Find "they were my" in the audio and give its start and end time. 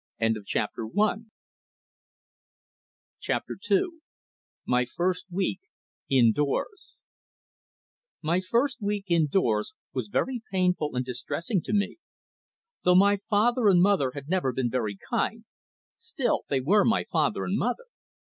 16.49-17.03